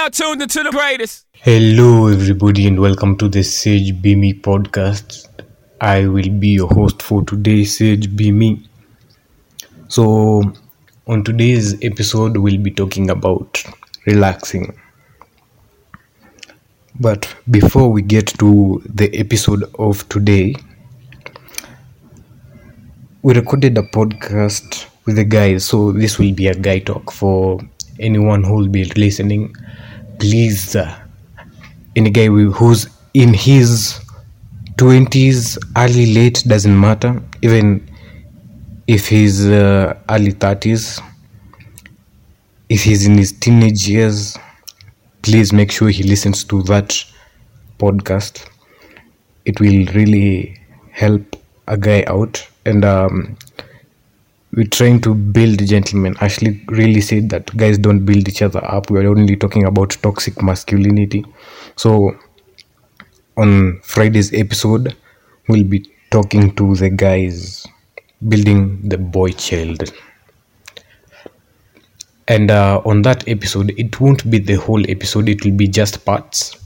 now 0.00 0.08
tuned 0.08 0.40
into 0.40 0.62
the 0.62 0.70
greatest. 0.70 1.26
Hello, 1.32 2.06
everybody, 2.06 2.66
and 2.66 2.80
welcome 2.80 3.18
to 3.18 3.28
the 3.28 3.42
Sage 3.42 4.00
Be 4.00 4.16
Me 4.16 4.32
podcast. 4.32 5.28
I 5.78 6.06
will 6.06 6.30
be 6.30 6.48
your 6.48 6.68
host 6.68 7.02
for 7.02 7.22
today, 7.22 7.64
Sage 7.64 8.16
Be 8.16 8.32
Me. 8.32 8.66
So, 9.88 10.54
on 11.06 11.22
today's 11.22 11.74
episode, 11.84 12.38
we'll 12.38 12.62
be 12.62 12.70
talking 12.70 13.10
about 13.10 13.62
relaxing. 14.06 14.74
But 16.98 17.34
before 17.50 17.92
we 17.92 18.00
get 18.00 18.28
to 18.38 18.82
the 18.86 19.14
episode 19.18 19.64
of 19.78 20.08
today, 20.08 20.54
we 23.20 23.34
recorded 23.34 23.76
a 23.76 23.82
podcast 23.82 24.86
with 25.04 25.16
the 25.16 25.24
guys, 25.24 25.66
so 25.66 25.92
this 25.92 26.18
will 26.18 26.32
be 26.32 26.46
a 26.46 26.54
guy 26.54 26.78
talk 26.78 27.12
for 27.12 27.60
anyone 27.98 28.42
who 28.42 28.54
will 28.54 28.68
be 28.68 28.86
listening. 28.96 29.54
Please, 30.20 30.76
uh, 30.76 30.96
any 31.96 32.10
guy 32.10 32.26
who's 32.26 32.88
in 33.14 33.34
his 33.34 33.98
20s, 34.76 35.58
early, 35.76 36.14
late, 36.14 36.44
doesn't 36.46 36.78
matter, 36.78 37.20
even 37.42 37.90
if 38.86 39.08
he's 39.08 39.46
uh, 39.46 39.98
early 40.08 40.32
30s, 40.32 41.00
if 42.68 42.82
he's 42.84 43.06
in 43.06 43.16
his 43.18 43.32
teenage 43.32 43.88
years, 43.88 44.38
please 45.22 45.52
make 45.52 45.72
sure 45.72 45.88
he 45.90 46.02
listens 46.04 46.44
to 46.44 46.62
that 46.64 47.04
podcast. 47.78 48.46
It 49.44 49.60
will 49.60 49.86
really 49.94 50.60
help 50.92 51.36
a 51.66 51.76
guy 51.76 52.04
out. 52.06 52.46
And 52.66 52.84
um, 52.84 53.36
we're 54.52 54.66
trying 54.66 55.00
to 55.02 55.14
build 55.14 55.64
gentlemen. 55.66 56.16
Ashley 56.20 56.64
really 56.68 57.00
said 57.00 57.30
that 57.30 57.56
guys 57.56 57.78
don't 57.78 58.04
build 58.04 58.28
each 58.28 58.42
other 58.42 58.64
up. 58.64 58.90
We're 58.90 59.08
only 59.08 59.36
talking 59.36 59.64
about 59.64 59.90
toxic 60.02 60.42
masculinity. 60.42 61.24
So 61.76 62.16
on 63.36 63.80
Friday's 63.82 64.32
episode, 64.34 64.96
we'll 65.48 65.64
be 65.64 65.90
talking 66.10 66.54
to 66.56 66.74
the 66.74 66.90
guys 66.90 67.66
building 68.28 68.88
the 68.88 68.98
boy 68.98 69.30
child. 69.30 69.92
And 72.26 72.50
uh, 72.50 72.80
on 72.84 73.02
that 73.02 73.26
episode, 73.28 73.72
it 73.76 74.00
won't 74.00 74.30
be 74.30 74.38
the 74.38 74.54
whole 74.54 74.88
episode, 74.88 75.28
it 75.28 75.44
will 75.44 75.56
be 75.56 75.68
just 75.68 76.04
parts. 76.04 76.56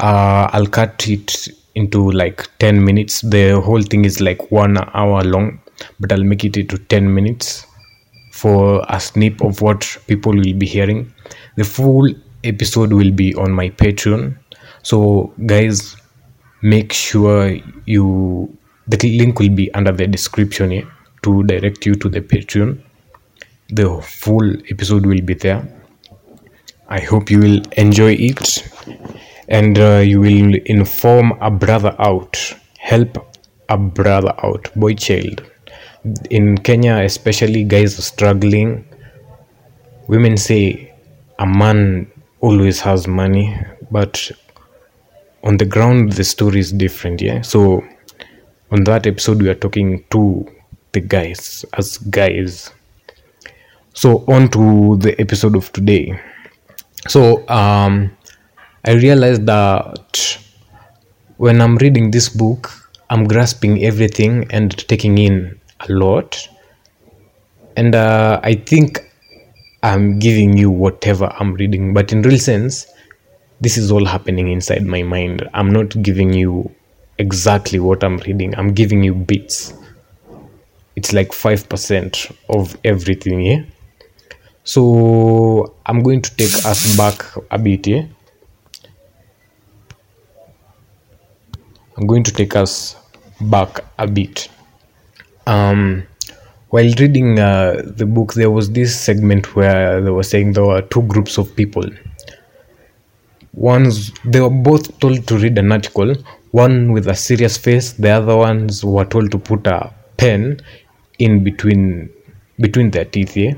Uh, 0.00 0.48
I'll 0.52 0.66
cut 0.66 1.08
it 1.08 1.48
into 1.74 2.10
like 2.10 2.46
10 2.58 2.84
minutes. 2.84 3.20
The 3.22 3.60
whole 3.60 3.82
thing 3.82 4.04
is 4.04 4.20
like 4.20 4.50
one 4.50 4.76
hour 4.94 5.22
long, 5.22 5.60
but 6.00 6.12
I'll 6.12 6.24
make 6.24 6.44
it 6.44 6.56
into 6.56 6.78
10 6.78 7.12
minutes 7.12 7.66
for 8.32 8.84
a 8.88 8.98
snip 8.98 9.40
of 9.42 9.60
what 9.60 9.98
people 10.06 10.32
will 10.32 10.54
be 10.54 10.66
hearing. 10.66 11.12
The 11.56 11.64
full 11.64 12.08
episode 12.44 12.92
will 12.92 13.12
be 13.12 13.34
on 13.34 13.52
my 13.52 13.68
Patreon. 13.70 14.36
So, 14.82 15.32
guys, 15.46 15.96
make 16.62 16.92
sure 16.92 17.56
you 17.86 18.56
the 18.88 18.96
link 19.18 19.38
will 19.38 19.54
be 19.54 19.72
under 19.74 19.92
the 19.92 20.06
description 20.06 20.70
here 20.70 20.88
to 21.22 21.44
direct 21.44 21.86
you 21.86 21.94
to 21.94 22.08
the 22.08 22.20
Patreon. 22.20 22.82
The 23.68 24.00
full 24.02 24.54
episode 24.70 25.06
will 25.06 25.22
be 25.22 25.34
there. 25.34 25.62
I 26.88 27.00
hope 27.00 27.30
you 27.30 27.38
will 27.38 27.62
enjoy 27.76 28.14
it 28.14 28.68
and 29.48 29.78
uh, 29.78 30.02
you 30.04 30.20
will 30.20 30.54
inform 30.66 31.32
a 31.40 31.50
brother 31.50 31.94
out, 31.98 32.36
help 32.78 33.34
a 33.68 33.78
brother 33.78 34.34
out, 34.42 34.68
boy 34.74 34.94
child. 34.94 35.42
In 36.30 36.58
Kenya, 36.58 36.96
especially, 37.04 37.64
guys 37.64 37.98
are 37.98 38.02
struggling. 38.02 38.84
Women 40.08 40.36
say 40.36 40.92
a 41.38 41.46
man 41.46 42.10
always 42.40 42.80
has 42.80 43.06
money, 43.06 43.56
but 43.90 44.30
on 45.44 45.56
the 45.58 45.64
ground, 45.64 46.12
the 46.12 46.24
story 46.24 46.58
is 46.58 46.72
different. 46.72 47.20
Yeah, 47.20 47.42
so 47.42 47.84
on 48.72 48.84
that 48.84 49.06
episode, 49.06 49.42
we 49.42 49.48
are 49.48 49.54
talking 49.54 50.04
to 50.10 50.46
the 50.92 51.00
guys 51.00 51.64
as 51.74 51.98
guys. 51.98 52.72
So 53.94 54.24
on 54.26 54.48
to 54.50 54.96
the 54.96 55.14
episode 55.20 55.54
of 55.54 55.72
today. 55.72 56.18
So 57.08 57.46
um, 57.48 58.16
I 58.84 58.92
realized 58.94 59.46
that 59.46 60.38
when 61.36 61.60
I'm 61.60 61.76
reading 61.76 62.10
this 62.10 62.28
book, 62.28 62.70
I'm 63.10 63.24
grasping 63.24 63.84
everything 63.84 64.46
and 64.50 64.76
taking 64.88 65.18
in 65.18 65.60
a 65.88 65.92
lot. 65.92 66.48
And 67.76 67.94
uh, 67.94 68.40
I 68.42 68.54
think 68.54 69.10
I'm 69.82 70.18
giving 70.18 70.56
you 70.56 70.70
whatever 70.70 71.32
I'm 71.38 71.54
reading, 71.54 71.92
but 71.94 72.12
in 72.12 72.22
real 72.22 72.38
sense, 72.38 72.86
this 73.60 73.76
is 73.76 73.90
all 73.90 74.04
happening 74.04 74.48
inside 74.48 74.84
my 74.84 75.02
mind. 75.02 75.48
I'm 75.54 75.70
not 75.70 76.00
giving 76.02 76.32
you 76.32 76.70
exactly 77.18 77.78
what 77.78 78.04
I'm 78.04 78.18
reading, 78.18 78.54
I'm 78.56 78.74
giving 78.74 79.02
you 79.02 79.14
bits. 79.14 79.74
It's 80.94 81.12
like 81.12 81.30
5% 81.30 82.36
of 82.48 82.76
everything, 82.84 83.40
yeah? 83.40 83.62
So 84.64 85.74
I'm 85.86 86.02
going 86.02 86.22
to 86.22 86.36
take 86.36 86.64
us 86.64 86.96
back 86.96 87.24
a 87.50 87.58
bit, 87.58 87.86
yeah? 87.86 88.04
I'm 91.96 92.06
going 92.06 92.22
to 92.24 92.32
take 92.32 92.54
us 92.56 92.96
back 93.40 93.84
a 93.98 94.06
bit. 94.06 94.48
Um, 95.46 96.06
while 96.70 96.92
reading 96.98 97.38
uh, 97.38 97.82
the 97.84 98.06
book, 98.06 98.34
there 98.34 98.50
was 98.50 98.70
this 98.70 98.98
segment 98.98 99.54
where 99.54 100.00
they 100.00 100.10
were 100.10 100.22
saying 100.22 100.52
there 100.52 100.64
were 100.64 100.82
two 100.82 101.02
groups 101.02 101.38
of 101.38 101.54
people. 101.54 101.84
One's 103.52 104.10
they 104.24 104.40
were 104.40 104.48
both 104.48 104.98
told 104.98 105.26
to 105.26 105.36
read 105.36 105.58
an 105.58 105.72
article, 105.72 106.14
one 106.52 106.92
with 106.92 107.08
a 107.08 107.14
serious 107.14 107.58
face, 107.58 107.92
the 107.92 108.10
other 108.10 108.36
ones 108.36 108.84
were 108.84 109.04
told 109.04 109.30
to 109.32 109.38
put 109.38 109.66
a 109.66 109.92
pen 110.16 110.60
in 111.18 111.44
between 111.44 112.10
between 112.60 112.90
their 112.90 113.04
teeth. 113.04 113.36
Yeah? 113.36 113.54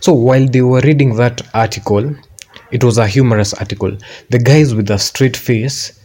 So 0.00 0.12
while 0.12 0.46
they 0.46 0.62
were 0.62 0.80
reading 0.80 1.16
that 1.16 1.40
article, 1.54 2.14
it 2.70 2.84
was 2.84 2.98
a 2.98 3.06
humorous 3.06 3.54
article. 3.54 3.96
The 4.28 4.38
guys 4.38 4.74
with 4.74 4.90
a 4.90 4.98
straight 4.98 5.36
face 5.36 5.98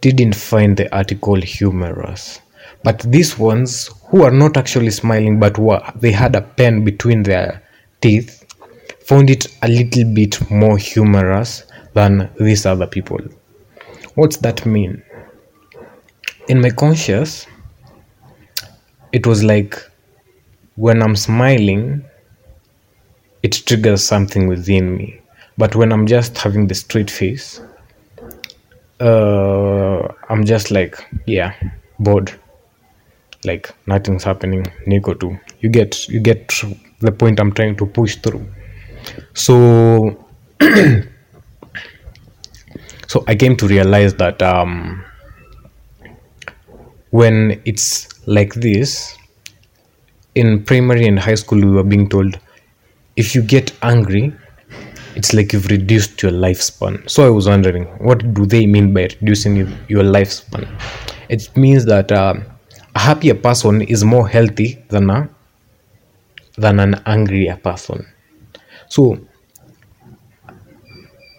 didn't 0.00 0.34
find 0.34 0.76
the 0.76 0.94
article 0.94 1.40
humorous. 1.40 2.40
But 2.84 3.00
these 3.00 3.38
ones 3.38 3.90
who 4.08 4.22
are 4.22 4.30
not 4.30 4.56
actually 4.56 4.90
smiling 4.90 5.40
but 5.40 5.58
were 5.58 5.82
they 5.96 6.12
had 6.12 6.36
a 6.36 6.42
pen 6.42 6.84
between 6.84 7.22
their 7.24 7.62
teeth 8.00 8.44
found 9.06 9.30
it 9.30 9.46
a 9.62 9.68
little 9.68 10.04
bit 10.14 10.50
more 10.50 10.78
humorous 10.78 11.64
than 11.94 12.30
these 12.38 12.66
other 12.66 12.86
people. 12.86 13.18
What's 14.14 14.36
that 14.38 14.64
mean? 14.66 15.02
In 16.48 16.60
my 16.60 16.70
conscious, 16.70 17.46
it 19.12 19.26
was 19.26 19.42
like 19.42 19.74
when 20.76 21.02
I'm 21.02 21.16
smiling, 21.16 22.04
it 23.42 23.62
triggers 23.66 24.04
something 24.04 24.46
within 24.46 24.96
me. 24.96 25.20
But 25.56 25.74
when 25.74 25.92
I'm 25.92 26.06
just 26.06 26.36
having 26.36 26.66
the 26.66 26.74
straight 26.74 27.10
face, 27.10 27.60
uh, 29.00 30.08
I'm 30.28 30.44
just 30.44 30.70
like, 30.70 30.96
yeah, 31.26 31.54
bored. 31.98 32.32
Like 33.44 33.74
nothing's 33.86 34.24
happening. 34.24 34.66
Nico 34.86 35.14
too. 35.14 35.38
You 35.60 35.68
get 35.68 36.08
you 36.08 36.20
get 36.20 36.48
the 37.00 37.12
point 37.12 37.40
I'm 37.40 37.52
trying 37.52 37.76
to 37.76 37.86
push 37.86 38.16
through. 38.16 38.46
So 39.34 40.24
so 43.08 43.24
I 43.28 43.34
came 43.34 43.56
to 43.56 43.66
realize 43.66 44.14
that 44.14 44.42
um, 44.42 45.04
when 47.10 47.60
it's 47.64 48.08
like 48.26 48.54
this, 48.54 49.16
in 50.34 50.64
primary 50.64 51.06
and 51.06 51.18
high 51.18 51.34
school, 51.36 51.58
we 51.58 51.70
were 51.70 51.84
being 51.84 52.08
told 52.08 52.38
if 53.16 53.34
you 53.34 53.42
get 53.42 53.72
angry, 53.82 54.32
it's 55.14 55.32
like 55.32 55.52
you've 55.52 55.66
reduced 55.70 56.22
your 56.22 56.32
lifespan. 56.32 57.08
So 57.08 57.24
I 57.26 57.30
was 57.30 57.46
wondering, 57.48 57.84
what 57.98 58.34
do 58.34 58.46
they 58.46 58.66
mean 58.66 58.92
by 58.92 59.02
reducing 59.20 59.56
your- 59.56 60.02
lifespan? 60.04 60.66
It 61.28 61.56
means 61.56 61.84
that 61.86 62.10
um 62.12 62.44
a 62.94 62.98
happier 62.98 63.34
person 63.34 63.82
is 63.82 64.04
more 64.04 64.28
healthy 64.28 64.84
than 64.88 65.10
a 65.10 65.28
than 66.56 66.78
an 66.80 66.94
angrier 67.06 67.56
person. 67.56 68.06
So 68.88 69.18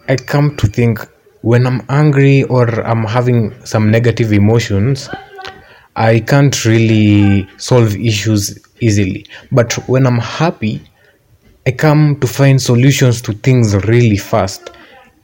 I 0.08 0.16
come 0.16 0.56
to 0.56 0.66
think 0.66 0.98
when 1.40 1.66
I'm 1.66 1.82
angry 1.88 2.42
or 2.44 2.68
I'm 2.86 3.04
having 3.04 3.54
some 3.64 3.90
negative 3.90 4.32
emotions, 4.32 5.08
I 5.96 6.20
can't 6.20 6.64
really 6.64 7.48
solve 7.56 7.96
issues 7.96 8.58
easily. 8.80 9.26
But 9.50 9.72
when 9.88 10.06
I'm 10.06 10.18
happy, 10.18 10.82
I 11.66 11.70
come 11.70 12.20
to 12.20 12.26
find 12.26 12.60
solutions 12.60 13.22
to 13.22 13.32
things 13.32 13.74
really 13.86 14.18
fast. 14.18 14.70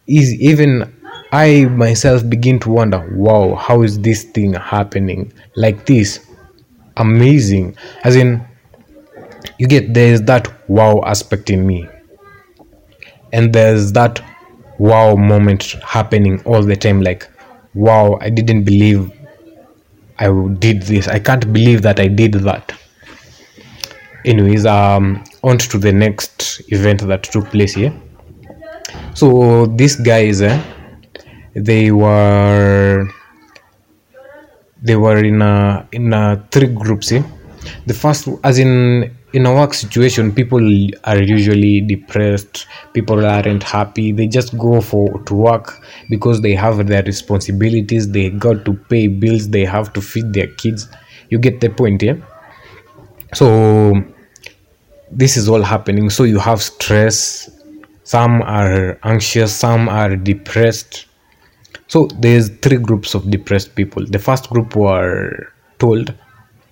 Even 0.06 0.92
I 1.32 1.64
myself 1.64 2.28
begin 2.28 2.58
to 2.60 2.70
wonder, 2.70 3.08
wow, 3.16 3.54
how 3.54 3.82
is 3.82 3.98
this 3.98 4.24
thing 4.24 4.52
happening 4.52 5.32
like 5.56 5.86
this? 5.86 6.26
Amazing. 6.98 7.76
As 8.04 8.16
in, 8.16 8.46
you 9.58 9.66
get 9.66 9.94
there's 9.94 10.20
that 10.22 10.48
wow 10.68 11.00
aspect 11.04 11.48
in 11.50 11.66
me, 11.66 11.88
and 13.32 13.52
there's 13.52 13.92
that 13.92 14.20
wow 14.78 15.14
moment 15.14 15.62
happening 15.84 16.42
all 16.44 16.62
the 16.62 16.76
time 16.76 17.00
like 17.00 17.28
wow 17.74 18.18
i 18.20 18.28
didn't 18.28 18.64
believe 18.64 19.12
i 20.18 20.26
did 20.58 20.82
this 20.82 21.08
i 21.08 21.18
can't 21.18 21.52
believe 21.52 21.82
that 21.82 22.00
i 22.00 22.08
did 22.08 22.32
that 22.32 22.72
anyways 24.24 24.66
um 24.66 25.22
on 25.42 25.58
to 25.58 25.78
the 25.78 25.92
next 25.92 26.62
event 26.68 27.00
that 27.06 27.22
took 27.22 27.46
place 27.46 27.74
here 27.74 27.92
so 29.14 29.66
these 29.66 29.96
guys 29.96 30.42
eh, 30.42 30.60
they 31.54 31.90
were 31.90 33.08
they 34.82 34.96
were 34.96 35.22
in 35.22 35.42
a 35.42 35.86
in 35.92 36.12
a 36.12 36.44
three 36.50 36.66
groups 36.68 37.12
eh? 37.12 37.22
the 37.86 37.94
first 37.94 38.28
as 38.42 38.58
in 38.58 39.14
in 39.32 39.46
a 39.46 39.54
work 39.54 39.72
situation 39.72 40.32
people 40.32 40.60
are 41.04 41.22
usually 41.22 41.80
depressed 41.80 42.66
people 42.92 43.24
aren't 43.24 43.62
happy 43.62 44.12
they 44.12 44.26
just 44.26 44.56
go 44.58 44.80
for 44.80 45.22
to 45.24 45.34
work 45.34 45.80
because 46.10 46.40
they 46.42 46.54
have 46.54 46.86
their 46.86 47.02
responsibilities 47.04 48.10
they 48.10 48.28
got 48.30 48.64
to 48.64 48.74
pay 48.74 49.06
bills 49.06 49.48
they 49.48 49.64
have 49.64 49.92
to 49.92 50.00
feed 50.00 50.32
their 50.32 50.48
kids. 50.48 50.88
You 51.30 51.38
get 51.38 51.60
the 51.60 51.70
point 51.70 52.02
yeah? 52.02 52.16
So 53.32 54.02
this 55.10 55.36
is 55.36 55.48
all 55.48 55.62
happening. 55.62 56.10
So 56.10 56.24
you 56.24 56.38
have 56.38 56.60
stress. 56.60 57.50
Some 58.04 58.42
are 58.42 58.98
anxious 59.04 59.54
some 59.54 59.88
are 59.88 60.16
depressed 60.16 61.06
so 61.92 62.06
there's 62.20 62.48
three 62.62 62.78
groups 62.78 63.14
of 63.14 63.30
depressed 63.30 63.74
people. 63.74 64.06
The 64.06 64.18
first 64.18 64.48
group 64.48 64.74
were 64.76 65.52
told 65.78 66.14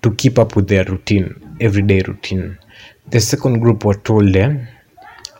to 0.01 0.15
keep 0.15 0.39
up 0.39 0.55
with 0.55 0.67
their 0.67 0.83
routine 0.85 1.57
everyday 1.61 2.01
routine. 2.01 2.57
The 3.11 3.19
second 3.19 3.59
group 3.59 3.85
were 3.85 3.99
told 4.09 4.33
them 4.33 4.67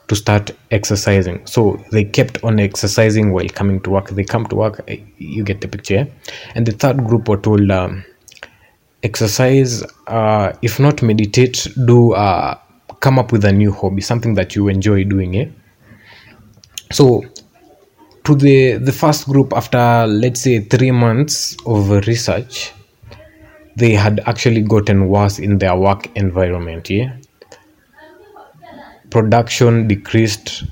to 0.07 0.16
start 0.16 0.51
exercising. 0.69 1.48
So 1.48 1.83
they 1.92 2.04
kept 2.04 2.44
on 2.44 2.60
exercising 2.60 3.33
while 3.33 3.50
coming 3.50 3.81
to 3.81 3.89
work. 3.89 4.12
They 4.12 4.24
come 4.24 4.45
to 4.50 4.56
work 4.56 4.81
eh, 4.88 5.00
you 5.18 5.44
get 5.44 5.62
the 5.62 5.68
picture 5.68 6.07
and 6.54 6.63
the 6.68 6.74
third 6.74 6.98
group 7.07 7.28
were 7.28 7.42
told 7.42 7.72
um, 7.72 8.06
exercise 9.01 9.81
uh, 10.06 10.56
if 10.62 10.80
not 10.80 11.01
meditate 11.01 11.68
do 11.88 12.13
uh, 12.13 12.56
come 13.00 13.18
up 13.18 13.31
with 13.31 13.45
a 13.45 13.51
new 13.51 13.72
hobby 13.72 14.01
something 14.01 14.36
that 14.36 14.56
you 14.56 14.68
enjoy 14.68 15.04
doing 15.04 15.36
eh? 15.38 15.50
so 16.92 17.24
to 18.31 18.38
the 18.38 18.78
the 18.78 18.92
first 18.92 19.28
group 19.28 19.54
after 19.54 20.06
let's 20.07 20.42
say 20.42 20.60
three 20.60 20.92
months 20.92 21.56
of 21.66 21.89
research 22.07 22.72
they 23.75 23.92
had 23.92 24.22
actually 24.25 24.62
gotten 24.62 25.07
worse 25.07 25.38
in 25.39 25.57
their 25.57 25.75
work 25.75 26.07
environment 26.16 26.89
yeah? 26.89 27.18
Production 29.10 29.88
decreased 29.88 30.63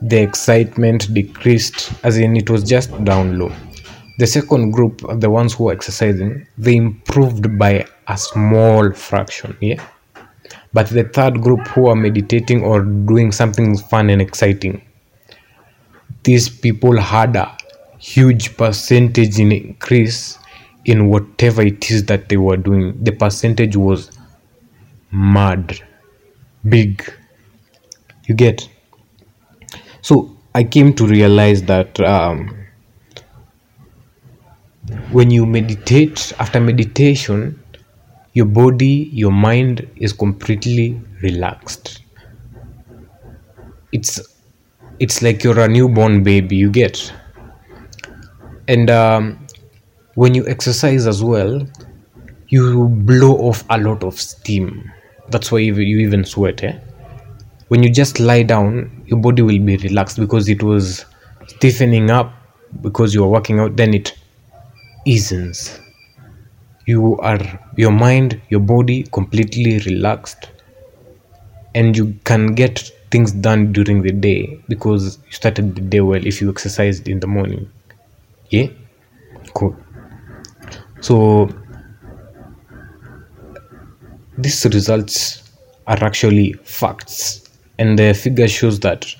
the 0.00 0.20
excitement 0.22 1.12
decreased 1.12 1.92
as 2.04 2.16
in 2.16 2.36
it 2.36 2.48
was 2.48 2.64
just 2.64 2.90
down 3.04 3.38
low. 3.38 3.52
The 4.18 4.26
second 4.26 4.70
group 4.70 5.02
the 5.20 5.30
ones 5.30 5.54
who 5.54 5.64
were 5.64 5.72
exercising 5.72 6.46
they 6.56 6.76
improved 6.76 7.58
by 7.58 7.86
a 8.08 8.16
small 8.16 8.92
fraction 8.92 9.56
yeah? 9.60 9.84
But 10.72 10.88
the 10.88 11.04
third 11.04 11.42
group 11.42 11.66
who 11.68 11.88
are 11.88 11.96
meditating 11.96 12.62
or 12.64 12.80
doing 12.80 13.30
something 13.30 13.76
fun 13.76 14.08
and 14.08 14.22
exciting 14.22 14.80
these 16.24 16.48
people 16.48 17.00
had 17.00 17.36
a 17.36 17.56
huge 17.98 18.56
percentage 18.56 19.38
in 19.38 19.52
increase 19.52 20.38
in 20.84 21.08
whatever 21.08 21.62
it 21.62 21.90
is 21.90 22.04
that 22.06 22.28
they 22.28 22.36
were 22.36 22.56
doing. 22.56 23.02
The 23.04 23.12
percentage 23.12 23.76
was 23.76 24.10
mad 25.10 25.80
big. 26.68 27.02
You 28.26 28.34
get? 28.34 28.68
So 30.00 30.36
i 30.54 30.62
came 30.62 30.92
to 30.94 31.06
realize 31.06 31.62
that 31.62 31.98
um, 32.00 32.54
when 35.12 35.30
you 35.30 35.46
meditate 35.46 36.32
after 36.38 36.60
meditation 36.60 37.58
your 38.34 38.46
body 38.46 39.08
your 39.12 39.32
mind 39.32 39.88
is 39.96 40.12
completely 40.12 41.00
relaxed. 41.22 42.00
It's 43.92 44.20
it's 45.02 45.20
like 45.20 45.42
you're 45.42 45.58
a 45.58 45.66
newborn 45.66 46.22
baby 46.22 46.54
you 46.54 46.70
get. 46.70 47.12
And 48.68 48.88
um, 48.88 49.44
when 50.14 50.32
you 50.32 50.46
exercise 50.46 51.08
as 51.08 51.24
well 51.24 51.66
you 52.50 52.88
blow 52.88 53.32
off 53.38 53.64
a 53.70 53.78
lot 53.78 54.04
of 54.04 54.14
steam. 54.20 54.92
That's 55.30 55.50
why 55.50 55.58
you, 55.58 55.74
even 55.74 56.24
sweat 56.24 56.62
eh? 56.62 56.78
when 57.66 57.82
you 57.82 57.90
just 57.90 58.20
lie 58.20 58.44
down 58.44 59.02
your 59.06 59.18
body 59.18 59.42
will 59.42 59.58
be 59.58 59.76
relaxed 59.78 60.18
because 60.18 60.48
it 60.48 60.62
was 60.62 61.04
stiffening 61.48 62.10
up 62.10 62.32
because 62.82 63.12
you 63.12 63.24
are 63.24 63.28
working 63.28 63.58
out 63.58 63.74
then 63.76 63.94
it 63.94 64.14
eases. 65.04 65.80
You 66.86 67.18
are 67.18 67.40
your 67.76 67.90
mind 67.90 68.40
your 68.50 68.60
body 68.60 69.02
completely 69.10 69.80
relaxed 69.80 70.50
and 71.74 71.96
you 71.96 72.14
can 72.22 72.54
get 72.54 72.92
things 73.12 73.30
done 73.30 73.72
during 73.72 74.02
the 74.02 74.10
day 74.10 74.58
because 74.68 75.18
you 75.26 75.32
started 75.32 75.76
the 75.76 75.82
day 75.82 76.00
well 76.00 76.26
if 76.26 76.40
you 76.40 76.50
exercised 76.50 77.06
in 77.06 77.20
the 77.20 77.26
morning. 77.26 77.70
Yeah? 78.48 78.68
Cool. 79.54 79.76
So 81.02 81.50
these 84.38 84.64
results 84.64 85.50
are 85.86 86.02
actually 86.02 86.54
facts 86.64 87.48
and 87.78 87.98
the 87.98 88.14
figure 88.14 88.48
shows 88.48 88.80
that 88.80 89.14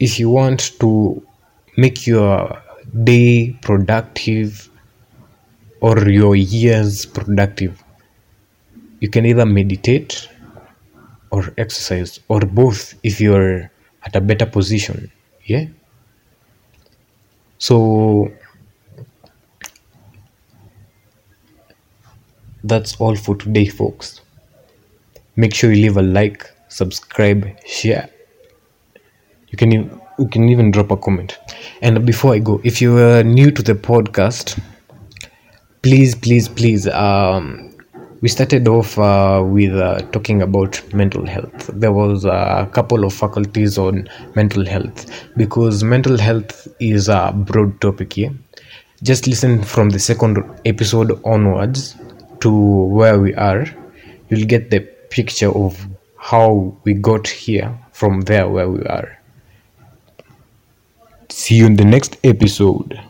if 0.00 0.18
you 0.18 0.28
want 0.28 0.78
to 0.80 1.24
make 1.76 2.06
your 2.06 2.60
day 3.04 3.56
productive 3.62 4.68
or 5.80 6.08
your 6.08 6.34
years 6.34 7.06
productive 7.06 7.82
you 9.00 9.08
can 9.08 9.24
either 9.24 9.46
meditate 9.46 10.28
or 11.30 11.52
exercise 11.58 12.20
or 12.28 12.40
both 12.40 12.94
if 13.02 13.20
you're 13.20 13.70
at 14.04 14.16
a 14.16 14.20
better 14.20 14.46
position 14.46 15.10
yeah? 15.44 15.66
So 17.58 18.32
that's 22.64 23.00
all 23.00 23.16
for 23.16 23.36
today 23.36 23.66
folks. 23.66 24.20
Make 25.36 25.54
sure 25.54 25.72
you 25.72 25.82
leave 25.82 25.96
a 25.96 26.02
like 26.02 26.50
subscribe 26.68 27.48
share. 27.66 28.08
You 29.48 29.58
can 29.58 29.70
you 29.72 30.28
can 30.30 30.48
even 30.48 30.70
drop 30.70 30.90
a 30.90 30.96
comment. 30.96 31.38
And 31.82 32.06
before 32.06 32.34
i 32.34 32.38
go 32.38 32.60
if 32.64 32.80
you 32.80 32.96
are 32.98 33.22
new 33.22 33.50
to 33.50 33.62
the 33.62 33.74
podcast 33.74 34.60
please 35.82 36.14
please 36.14 36.48
please 36.48 36.86
um 36.88 37.69
we 38.20 38.28
started 38.28 38.68
off 38.68 38.98
uh, 38.98 39.42
with 39.44 39.74
uh, 39.74 40.00
talking 40.12 40.42
about 40.42 40.82
mental 40.92 41.26
health. 41.26 41.70
There 41.72 41.92
was 41.92 42.24
a 42.24 42.68
couple 42.72 43.04
of 43.04 43.14
faculties 43.14 43.78
on 43.78 44.08
mental 44.34 44.66
health 44.66 45.06
because 45.36 45.82
mental 45.82 46.18
health 46.18 46.68
is 46.80 47.08
a 47.08 47.32
broad 47.34 47.80
topic 47.80 48.12
here 48.12 48.32
just 49.02 49.26
listen 49.26 49.62
from 49.62 49.90
the 49.90 49.98
second 49.98 50.38
episode 50.66 51.18
onwards 51.24 51.96
to 52.40 52.50
where 52.50 53.18
we 53.18 53.34
are. 53.34 53.64
You'll 54.28 54.46
get 54.46 54.70
the 54.70 54.80
picture 54.80 55.50
of 55.50 55.86
how 56.18 56.76
we 56.84 56.94
got 56.94 57.26
here 57.26 57.78
from 57.92 58.22
there 58.22 58.48
where 58.48 58.68
we 58.68 58.82
are. 58.84 59.18
See 61.30 61.54
you 61.54 61.66
in 61.66 61.76
the 61.76 61.84
next 61.84 62.18
episode 62.24 63.00